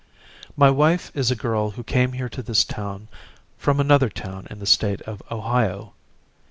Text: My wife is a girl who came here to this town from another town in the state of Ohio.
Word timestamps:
My 0.57 0.71
wife 0.71 1.11
is 1.13 1.29
a 1.29 1.35
girl 1.35 1.69
who 1.69 1.83
came 1.83 2.13
here 2.13 2.27
to 2.27 2.41
this 2.41 2.63
town 2.63 3.07
from 3.59 3.79
another 3.79 4.09
town 4.09 4.47
in 4.49 4.57
the 4.57 4.65
state 4.65 5.01
of 5.01 5.21
Ohio. 5.29 5.93